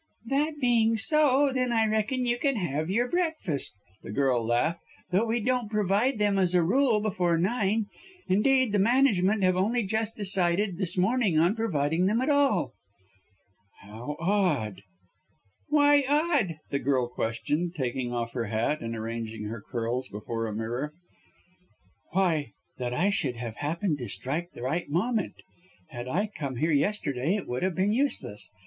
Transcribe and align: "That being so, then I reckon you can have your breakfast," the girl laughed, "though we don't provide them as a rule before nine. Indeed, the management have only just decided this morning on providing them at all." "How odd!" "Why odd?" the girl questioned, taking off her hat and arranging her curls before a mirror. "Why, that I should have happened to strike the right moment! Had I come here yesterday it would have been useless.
"That 0.25 0.53
being 0.59 0.97
so, 0.97 1.51
then 1.53 1.71
I 1.71 1.85
reckon 1.85 2.25
you 2.25 2.39
can 2.39 2.55
have 2.55 2.89
your 2.89 3.07
breakfast," 3.07 3.77
the 4.01 4.09
girl 4.09 4.43
laughed, 4.43 4.81
"though 5.11 5.27
we 5.27 5.39
don't 5.39 5.69
provide 5.69 6.17
them 6.17 6.39
as 6.39 6.55
a 6.55 6.63
rule 6.63 6.99
before 7.01 7.37
nine. 7.37 7.85
Indeed, 8.27 8.71
the 8.71 8.79
management 8.79 9.43
have 9.43 9.55
only 9.55 9.83
just 9.83 10.15
decided 10.15 10.79
this 10.79 10.97
morning 10.97 11.37
on 11.37 11.55
providing 11.55 12.07
them 12.07 12.19
at 12.19 12.29
all." 12.31 12.73
"How 13.83 14.17
odd!" 14.19 14.81
"Why 15.69 16.03
odd?" 16.09 16.55
the 16.71 16.79
girl 16.79 17.07
questioned, 17.07 17.75
taking 17.75 18.11
off 18.11 18.33
her 18.33 18.45
hat 18.45 18.81
and 18.81 18.95
arranging 18.95 19.43
her 19.49 19.61
curls 19.61 20.07
before 20.09 20.47
a 20.47 20.55
mirror. 20.55 20.93
"Why, 22.13 22.53
that 22.79 22.91
I 22.95 23.11
should 23.11 23.35
have 23.35 23.57
happened 23.57 23.99
to 23.99 24.07
strike 24.07 24.53
the 24.53 24.63
right 24.63 24.89
moment! 24.89 25.35
Had 25.89 26.07
I 26.07 26.25
come 26.25 26.55
here 26.55 26.71
yesterday 26.71 27.35
it 27.35 27.47
would 27.47 27.61
have 27.61 27.75
been 27.75 27.93
useless. 27.93 28.49